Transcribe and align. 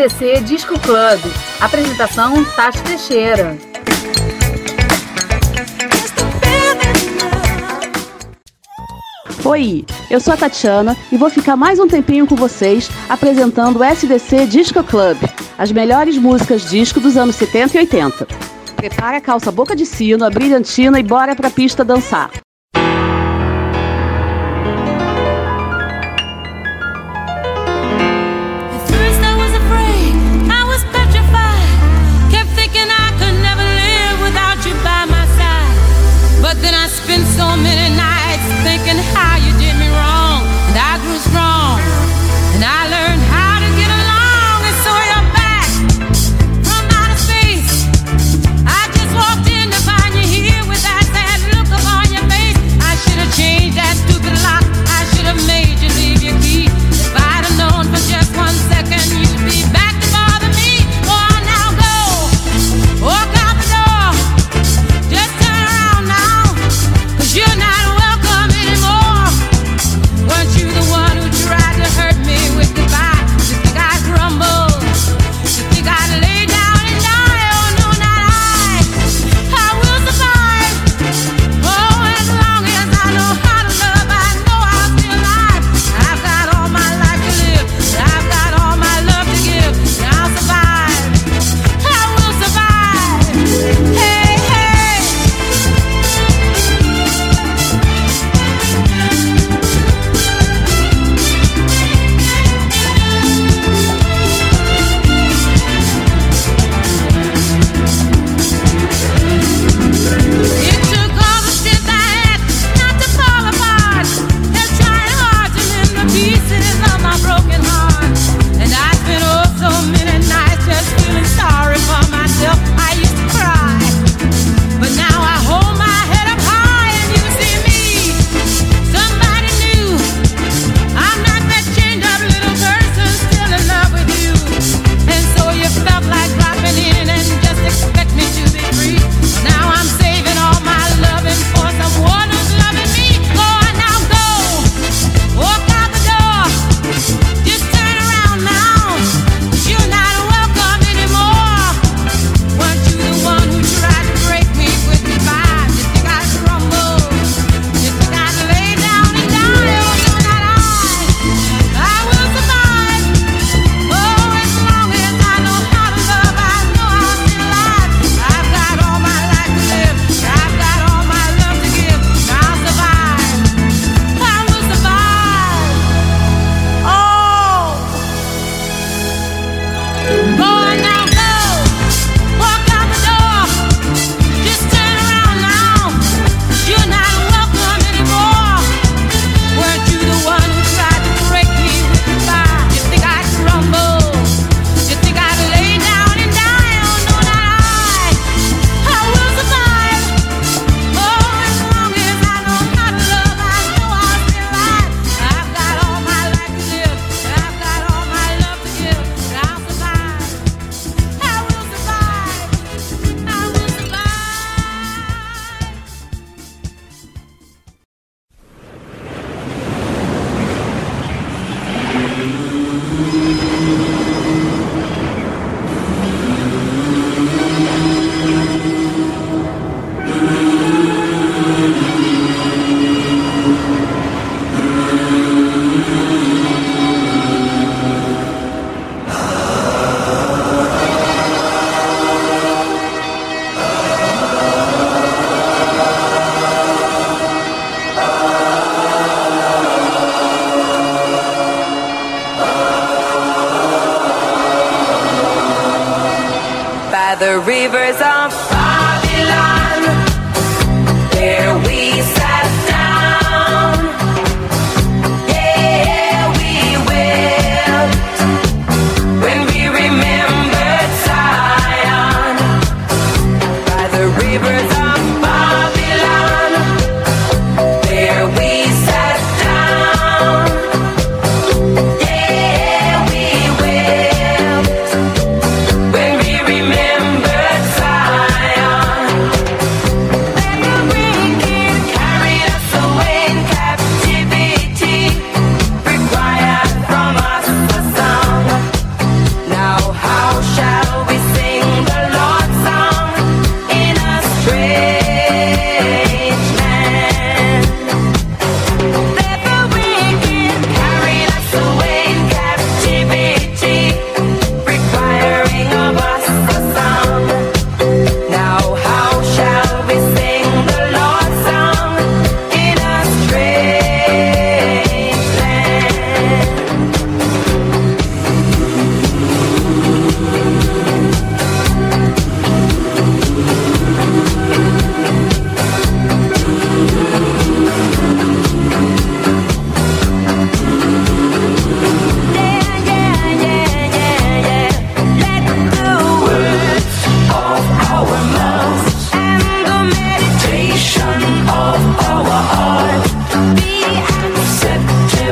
SDC 0.00 0.40
Disco 0.44 0.80
Club. 0.80 1.20
Apresentação 1.60 2.42
Tati 2.56 2.82
Teixeira. 2.82 3.58
Oi, 9.44 9.84
eu 10.10 10.18
sou 10.18 10.32
a 10.32 10.38
Tatiana 10.38 10.96
e 11.12 11.18
vou 11.18 11.28
ficar 11.28 11.54
mais 11.54 11.78
um 11.78 11.86
tempinho 11.86 12.26
com 12.26 12.34
vocês 12.34 12.90
apresentando 13.10 13.80
o 13.80 13.84
SDC 13.84 14.46
Disco 14.46 14.82
Club, 14.82 15.18
as 15.58 15.70
melhores 15.70 16.16
músicas 16.16 16.70
disco 16.70 16.98
dos 16.98 17.18
anos 17.18 17.36
70 17.36 17.76
e 17.76 17.80
80. 17.80 18.26
Prepara 18.76 19.18
a 19.18 19.20
calça 19.20 19.52
boca 19.52 19.76
de 19.76 19.84
sino, 19.84 20.24
a 20.24 20.30
brilhantina 20.30 20.98
e 20.98 21.02
bora 21.02 21.36
pra 21.36 21.50
pista 21.50 21.84
dançar. 21.84 22.30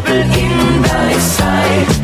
In 0.06 0.81
my 0.83 1.12
sight. 1.19 1.98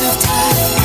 of 0.00 0.16
time 0.20 0.77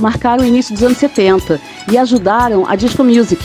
Marcaram 0.00 0.42
o 0.42 0.46
início 0.46 0.74
dos 0.74 0.82
anos 0.82 0.98
70 0.98 1.60
e 1.90 1.96
ajudaram 1.96 2.66
a 2.68 2.74
disco 2.74 3.04
music. 3.04 3.40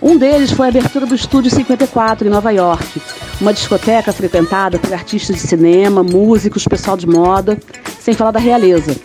Um 0.00 0.16
deles 0.16 0.50
foi 0.50 0.66
a 0.66 0.68
abertura 0.68 1.06
do 1.06 1.14
Estúdio 1.14 1.48
54 1.50 2.26
em 2.26 2.30
Nova 2.30 2.50
York, 2.50 3.00
uma 3.40 3.52
discoteca 3.52 4.12
frequentada 4.12 4.76
por 4.76 4.92
artistas 4.92 5.36
de 5.36 5.42
cinema, 5.42 6.02
músicos, 6.02 6.66
pessoal 6.66 6.96
de 6.96 7.06
moda, 7.06 7.56
sem 8.00 8.12
falar 8.12 8.32
da 8.32 8.40
realeza. 8.40 8.96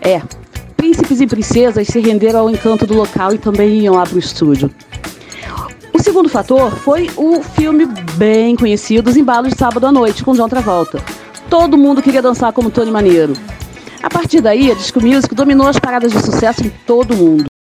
É, 0.00 0.20
príncipes 0.76 1.20
e 1.20 1.26
princesas 1.26 1.86
se 1.86 2.00
renderam 2.00 2.40
ao 2.40 2.50
encanto 2.50 2.84
do 2.84 2.94
local 2.94 3.32
e 3.32 3.38
também 3.38 3.78
iam 3.78 3.94
lá 3.94 4.04
para 4.04 4.16
o 4.16 4.18
estúdio. 4.18 4.70
O 5.92 6.02
segundo 6.02 6.28
fator 6.28 6.72
foi 6.72 7.08
o 7.16 7.40
filme 7.40 7.86
bem 8.14 8.56
conhecido 8.56 9.10
Os 9.10 9.16
Embalos 9.16 9.52
de 9.52 9.58
Sábado 9.58 9.86
à 9.86 9.92
Noite, 9.92 10.24
com 10.24 10.34
John 10.34 10.48
Travolta. 10.48 11.00
Todo 11.48 11.78
mundo 11.78 12.02
queria 12.02 12.20
dançar 12.20 12.52
como 12.52 12.70
Tony 12.70 12.90
Maneiro. 12.90 13.34
A 14.02 14.08
partir 14.08 14.40
daí, 14.40 14.70
a 14.70 14.74
disco 14.74 15.00
music 15.00 15.34
dominou 15.34 15.66
as 15.66 15.78
paradas 15.78 16.12
de 16.12 16.20
sucesso 16.20 16.64
em 16.64 16.70
todo 16.86 17.14
o 17.14 17.16
mundo. 17.16 17.57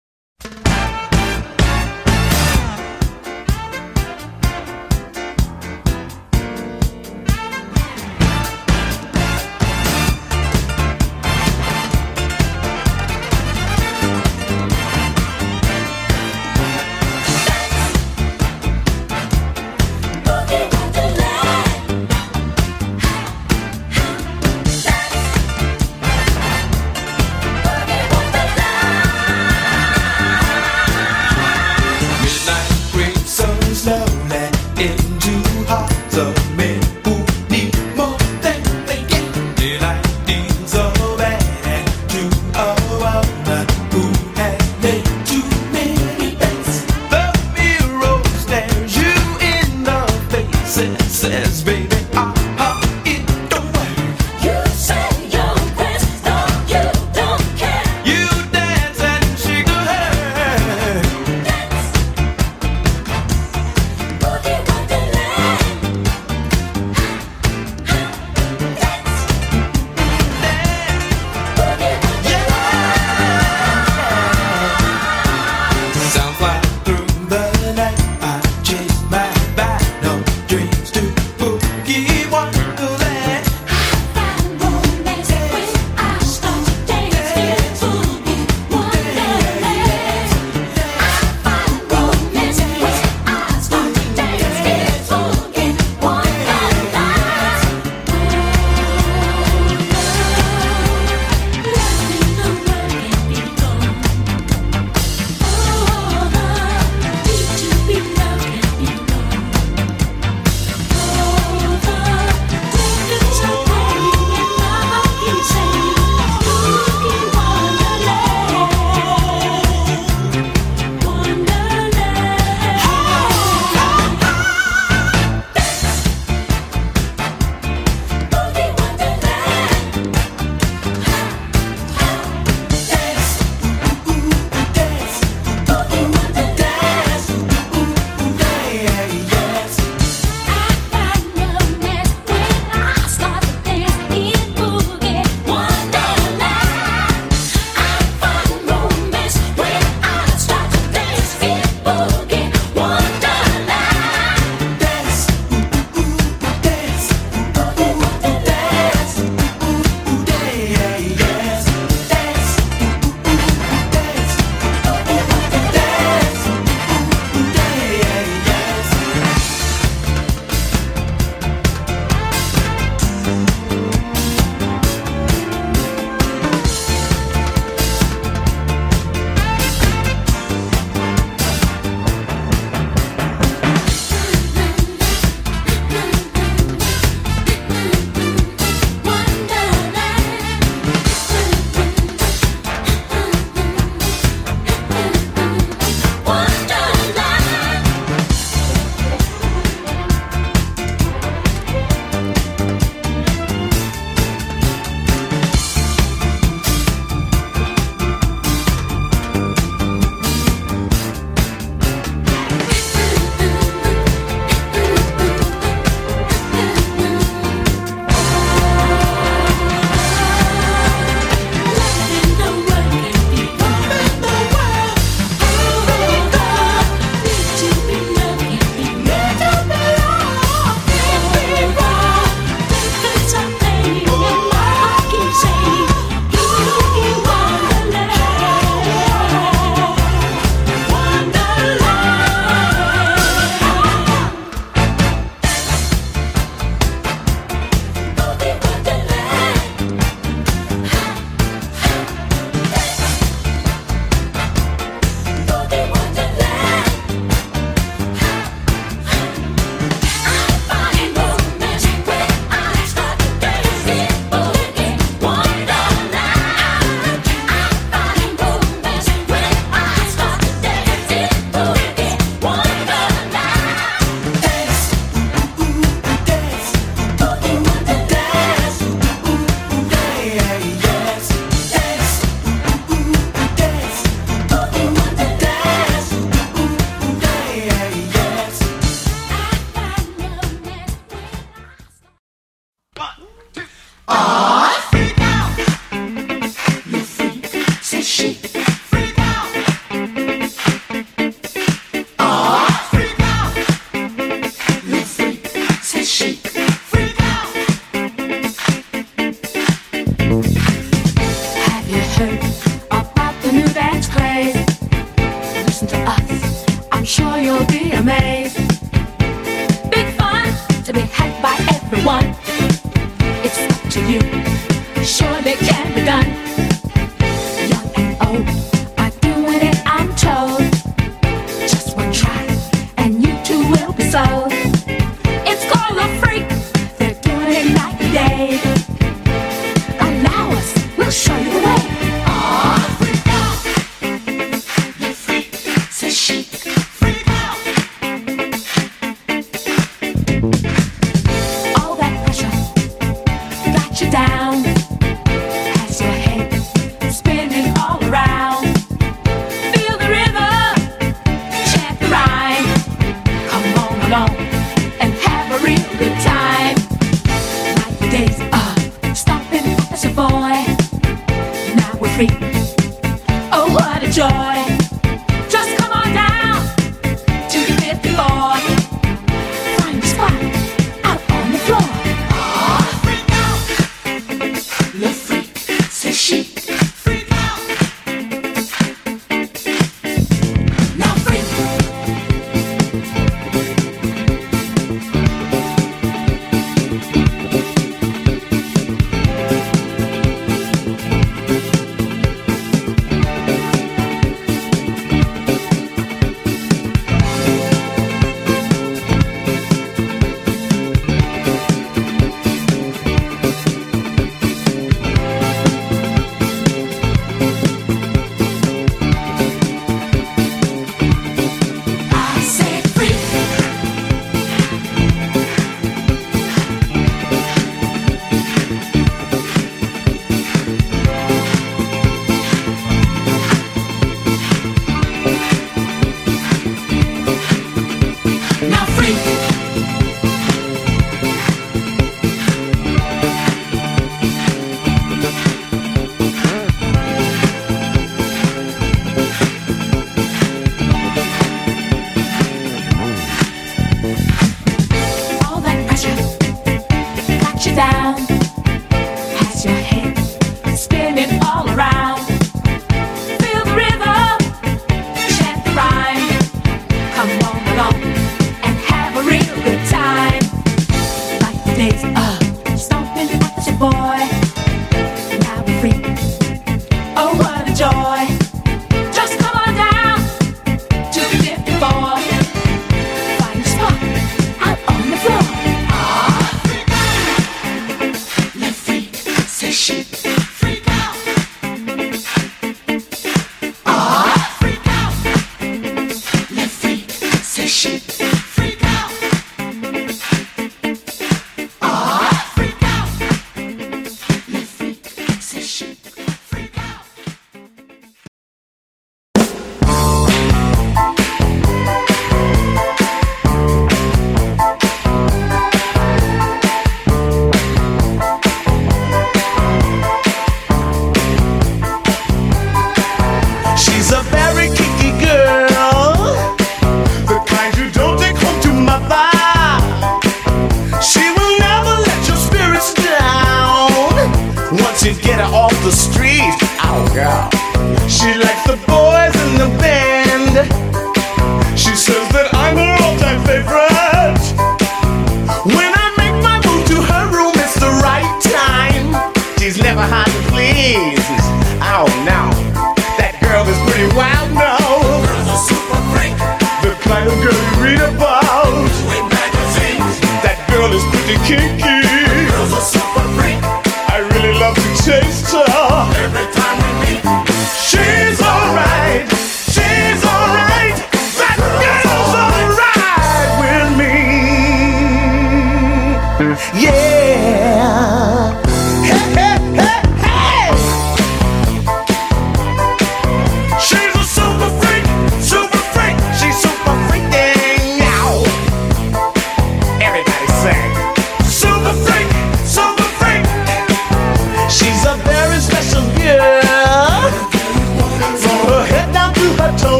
Bye. 374.43 374.82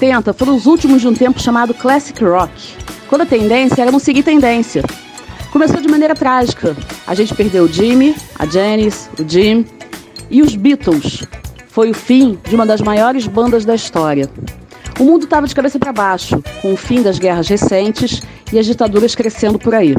70 0.00 0.32
foram 0.32 0.56
os 0.56 0.64
últimos 0.64 1.02
de 1.02 1.08
um 1.08 1.12
tempo 1.12 1.38
chamado 1.38 1.74
Classic 1.74 2.24
Rock, 2.24 2.50
quando 3.06 3.20
a 3.20 3.26
tendência 3.26 3.82
era 3.82 3.92
não 3.92 3.98
seguir 3.98 4.22
tendência. 4.22 4.82
Começou 5.52 5.78
de 5.78 5.88
maneira 5.88 6.14
trágica. 6.14 6.74
A 7.06 7.14
gente 7.14 7.34
perdeu 7.34 7.64
o 7.64 7.68
Jimmy, 7.68 8.16
a 8.38 8.46
Janis, 8.46 9.10
o 9.18 9.28
Jim 9.28 9.66
e 10.30 10.40
os 10.40 10.56
Beatles. 10.56 11.22
Foi 11.68 11.90
o 11.90 11.94
fim 11.94 12.38
de 12.48 12.54
uma 12.54 12.64
das 12.64 12.80
maiores 12.80 13.26
bandas 13.26 13.66
da 13.66 13.74
história. 13.74 14.26
O 14.98 15.04
mundo 15.04 15.24
estava 15.24 15.46
de 15.46 15.54
cabeça 15.54 15.78
para 15.78 15.92
baixo, 15.92 16.42
com 16.62 16.72
o 16.72 16.76
fim 16.78 17.02
das 17.02 17.18
guerras 17.18 17.48
recentes 17.48 18.22
e 18.50 18.58
as 18.58 18.64
ditaduras 18.64 19.14
crescendo 19.14 19.58
por 19.58 19.74
aí. 19.74 19.94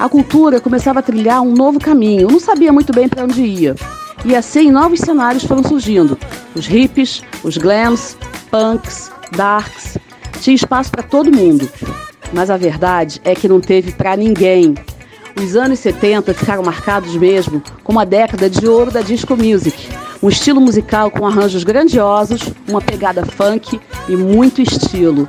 A 0.00 0.08
cultura 0.08 0.60
começava 0.60 0.98
a 0.98 1.02
trilhar 1.02 1.40
um 1.40 1.52
novo 1.52 1.78
caminho, 1.78 2.28
não 2.28 2.40
sabia 2.40 2.72
muito 2.72 2.92
bem 2.92 3.08
para 3.08 3.22
onde 3.22 3.42
ia. 3.42 3.76
E 4.24 4.34
assim 4.34 4.72
novos 4.72 4.98
cenários 4.98 5.44
foram 5.44 5.62
surgindo: 5.62 6.18
os 6.52 6.66
hippies, 6.66 7.22
os 7.44 7.56
glams, 7.56 8.16
punks, 8.50 9.10
darks. 9.30 9.98
Tinha 10.40 10.54
espaço 10.54 10.90
para 10.90 11.02
todo 11.02 11.34
mundo. 11.34 11.68
Mas 12.32 12.50
a 12.50 12.56
verdade 12.56 13.20
é 13.24 13.34
que 13.34 13.48
não 13.48 13.60
teve 13.60 13.92
para 13.92 14.16
ninguém. 14.16 14.74
Os 15.36 15.56
anos 15.56 15.78
70 15.78 16.34
ficaram 16.34 16.62
marcados 16.62 17.14
mesmo 17.16 17.62
como 17.82 17.98
a 17.98 18.04
década 18.04 18.48
de 18.50 18.66
ouro 18.66 18.90
da 18.90 19.00
disco 19.00 19.36
music, 19.36 19.88
um 20.22 20.28
estilo 20.28 20.60
musical 20.60 21.10
com 21.10 21.26
arranjos 21.26 21.64
grandiosos, 21.64 22.42
uma 22.68 22.80
pegada 22.80 23.24
funk 23.24 23.80
e 24.08 24.16
muito 24.16 24.60
estilo. 24.60 25.28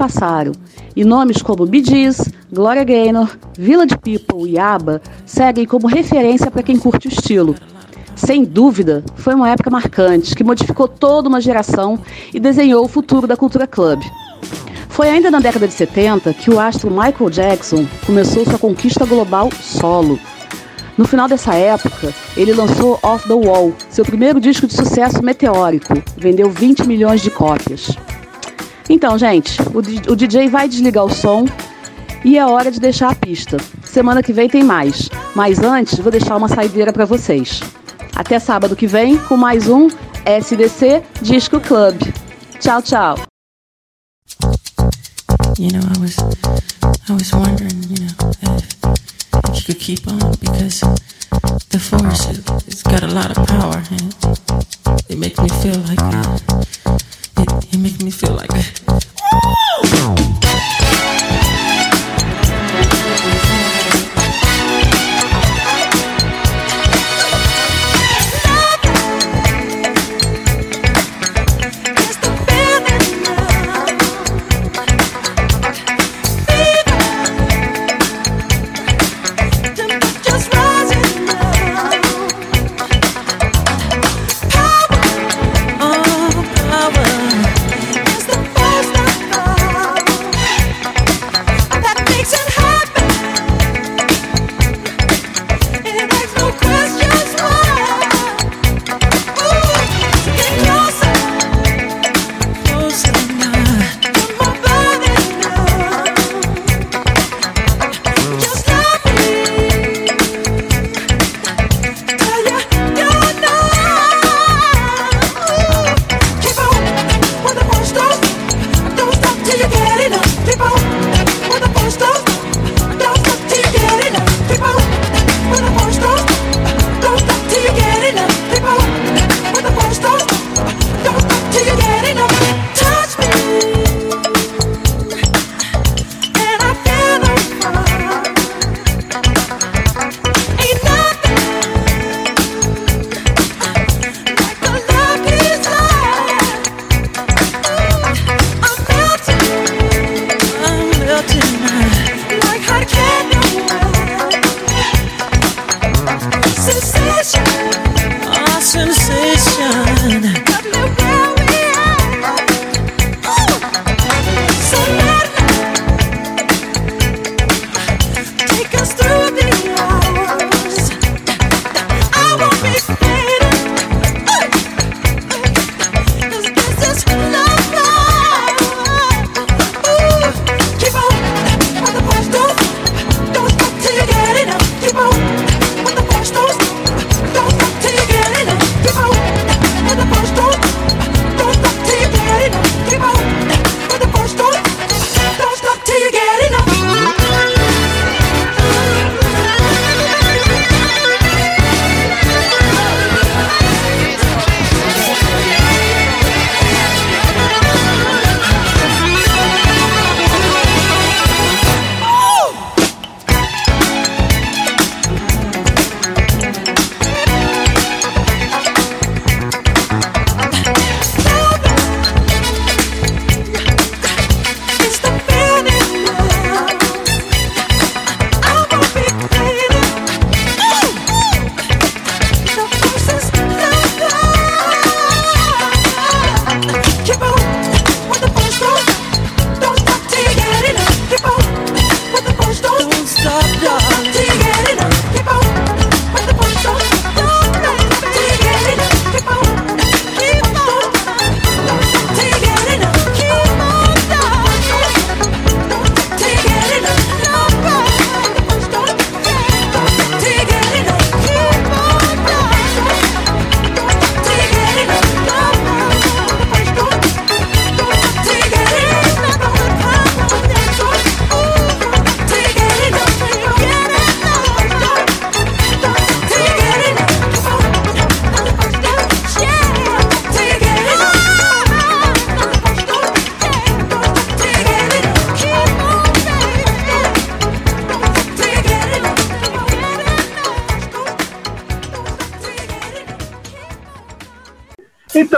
passaram 0.00 0.52
e 0.96 1.04
nomes 1.04 1.42
como 1.42 1.66
Bidiz, 1.66 2.22
Gloria 2.50 2.84
Gaynor, 2.84 3.36
Village 3.52 3.98
People 3.98 4.50
e 4.50 4.58
ABBA 4.58 5.02
seguem 5.26 5.66
como 5.66 5.86
referência 5.86 6.50
para 6.50 6.62
quem 6.62 6.78
curte 6.78 7.06
o 7.06 7.12
estilo. 7.12 7.54
Sem 8.16 8.42
dúvida, 8.42 9.04
foi 9.16 9.34
uma 9.34 9.50
época 9.50 9.68
marcante 9.68 10.34
que 10.34 10.42
modificou 10.42 10.88
toda 10.88 11.28
uma 11.28 11.38
geração 11.38 11.98
e 12.32 12.40
desenhou 12.40 12.82
o 12.82 12.88
futuro 12.88 13.26
da 13.26 13.36
cultura 13.36 13.66
club. 13.66 14.00
Foi 14.88 15.06
ainda 15.10 15.30
na 15.30 15.38
década 15.38 15.68
de 15.68 15.74
70 15.74 16.32
que 16.32 16.50
o 16.50 16.58
astro 16.58 16.90
Michael 16.90 17.28
Jackson 17.28 17.86
começou 18.06 18.46
sua 18.46 18.58
conquista 18.58 19.04
global 19.04 19.50
solo. 19.52 20.18
No 20.96 21.06
final 21.06 21.28
dessa 21.28 21.54
época, 21.54 22.14
ele 22.38 22.54
lançou 22.54 22.98
Off 23.02 23.28
the 23.28 23.34
Wall, 23.34 23.74
seu 23.90 24.04
primeiro 24.04 24.40
disco 24.40 24.66
de 24.66 24.74
sucesso 24.74 25.22
meteórico, 25.22 25.92
vendeu 26.16 26.50
20 26.50 26.86
milhões 26.86 27.20
de 27.20 27.30
cópias. 27.30 27.96
Então, 28.92 29.16
gente, 29.16 29.56
o, 29.72 30.16
DJ 30.16 30.48
vai 30.48 30.68
desligar 30.68 31.04
o 31.04 31.14
som 31.14 31.44
e 32.24 32.36
é 32.36 32.44
hora 32.44 32.72
de 32.72 32.80
deixar 32.80 33.12
a 33.12 33.14
pista. 33.14 33.56
Semana 33.84 34.20
que 34.20 34.32
vem 34.32 34.48
tem 34.48 34.64
mais, 34.64 35.08
mas 35.32 35.60
antes 35.60 35.96
vou 36.00 36.10
deixar 36.10 36.36
uma 36.36 36.48
saideira 36.48 36.92
para 36.92 37.04
vocês. 37.04 37.60
Até 38.16 38.40
sábado 38.40 38.74
que 38.74 38.88
vem 38.88 39.16
com 39.16 39.36
mais 39.36 39.68
um 39.68 39.86
SDC 40.26 41.04
Disco 41.22 41.60
Club. 41.60 42.02
Tchau, 42.58 42.82
tchau. 42.82 43.14
You 45.56 45.70
know, 45.70 45.80
I 45.80 46.00
was 46.00 46.16
I 47.08 47.12
was 47.12 47.32
wondering, 47.32 47.80
you 47.90 48.06
know, 48.06 48.30
if, 48.42 48.74
if 49.50 49.56
you 49.56 49.62
could 49.66 49.78
keep 49.78 50.08
on 50.08 50.18
because 50.40 50.80
the 51.68 51.78
force 51.78 52.26
got 52.82 53.04
a 53.04 53.14
lot 53.14 53.30
of 53.30 53.46
power 53.46 53.84
and 53.92 54.12
it 55.08 55.16
makes 55.16 55.38
me 55.38 55.48
feel 55.62 55.78
like 55.86 56.00
He 57.70 57.78
makes 57.78 58.02
me 58.02 58.10
feel 58.10 58.34
like. 58.34 58.50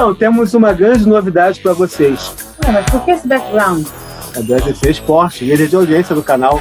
Então, 0.02 0.12
temos 0.16 0.52
uma 0.52 0.72
grande 0.72 1.06
novidade 1.06 1.60
para 1.60 1.74
vocês. 1.74 2.34
Ué, 2.64 2.72
mas 2.72 2.84
por 2.86 3.04
que 3.04 3.12
esse 3.12 3.24
background? 3.24 3.86
agradecer 4.36 4.88
é 4.88 4.90
esporte, 4.90 5.44
líder 5.44 5.68
de 5.68 5.76
audiência 5.76 6.12
do 6.12 6.24
canal. 6.24 6.60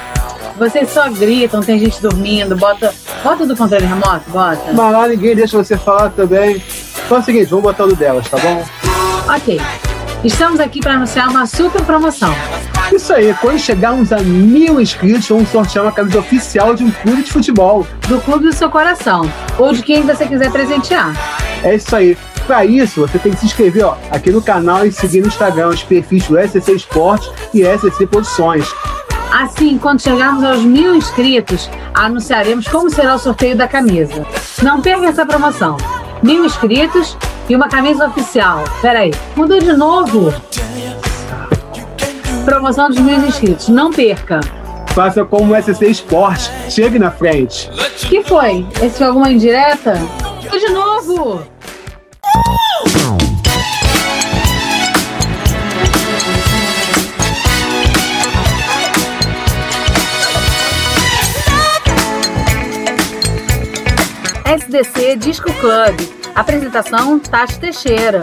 Vocês 0.60 0.92
só 0.92 1.10
gritam, 1.10 1.60
tem 1.62 1.80
gente 1.80 2.00
dormindo, 2.04 2.56
bota, 2.56 2.94
bota 3.24 3.44
do 3.48 3.58
controle 3.58 3.88
remoto, 3.88 4.30
bota. 4.30 4.62
Mas 4.72 4.94
lá 4.94 5.08
ninguém 5.08 5.36
deixa 5.36 5.58
você 5.58 5.76
falar 5.76 6.12
também. 6.12 6.62
Então 7.04 7.18
é 7.18 7.20
o 7.20 7.24
seguinte, 7.24 7.48
vamos 7.48 7.64
botar 7.64 7.86
o 7.86 7.88
do 7.88 7.96
delas, 7.96 8.30
tá 8.30 8.38
bom? 8.38 8.64
Ok. 9.36 9.60
Estamos 10.24 10.60
aqui 10.60 10.80
para 10.80 10.94
anunciar 10.94 11.28
uma 11.28 11.48
super 11.48 11.84
promoção. 11.84 12.32
Isso 12.94 13.12
aí, 13.12 13.34
quando 13.42 13.58
chegarmos 13.58 14.14
a 14.14 14.20
mil 14.20 14.80
inscritos, 14.80 15.28
vamos 15.28 15.50
sortear 15.50 15.86
uma 15.86 15.92
camisa 15.92 16.20
oficial 16.20 16.76
de 16.76 16.84
um 16.84 16.92
clube 16.92 17.24
de 17.24 17.32
futebol. 17.32 17.88
Do 18.08 18.22
clube 18.22 18.46
do 18.46 18.54
seu 18.54 18.70
coração, 18.70 19.28
ou 19.58 19.74
de 19.74 19.82
quem 19.82 20.04
você 20.04 20.28
quiser 20.28 20.52
presentear. 20.52 21.12
É 21.64 21.74
isso 21.74 21.96
aí. 21.96 22.16
Para 22.52 22.66
isso, 22.66 22.99
você 22.99 23.18
tem 23.18 23.32
que 23.32 23.39
se 23.39 23.45
inscrever 23.45 23.86
ó, 23.86 23.95
aqui 24.12 24.30
no 24.30 24.41
canal 24.41 24.86
e 24.86 24.91
seguir 24.91 25.22
no 25.22 25.28
Instagram 25.28 25.70
os 25.70 25.84
perfis 25.84 26.28
do 26.28 26.38
SCC 26.38 26.74
Esporte 26.74 27.32
e 27.54 27.64
SCC 27.64 28.06
Produções. 28.06 28.70
Assim, 29.32 29.78
quando 29.78 30.02
chegarmos 30.02 30.43
aos 30.43 30.62
mil 30.62 30.93
inscritos, 30.93 31.70
anunciaremos 31.93 32.68
como 32.68 32.89
será 32.89 33.16
o 33.16 33.18
sorteio 33.18 33.56
da 33.56 33.70
camisa. 33.70 34.26
Não 34.62 34.82
perca 34.82 35.06
essa 35.06 35.26
promoção. 35.26 35.78
Mil 36.22 36.43
inscritos 36.43 37.18
e 37.47 37.56
uma 37.56 37.70
camisa 37.70 38.08
oficial. 38.08 38.66
Peraí, 38.82 39.14
mudou 39.34 39.58
de 39.58 39.72
novo. 39.72 40.34
Promoção 42.43 42.89
dos 42.89 42.99
mil 42.99 43.26
inscritos. 43.26 43.70
Não 43.70 43.93
perca. 43.93 44.41
Faça 44.88 45.24
como 45.24 45.54
o 45.54 45.56
SCC 45.56 45.88
Esporte. 45.88 46.52
Chegue 46.70 46.99
na 46.99 47.12
frente. 47.12 47.70
que 48.10 48.22
foi? 48.24 48.68
Esse 48.82 48.97
foi 48.97 49.08
alguma 49.08 49.32
indireta? 49.32 49.93
Mudou 50.43 50.60
de 50.60 50.70
novo. 50.74 51.51
SDC 64.46 65.16
Disco 65.18 65.52
Club. 65.56 65.96
Apresentação 66.36 67.20
Tati 67.20 67.60
Teixeira. 67.60 68.22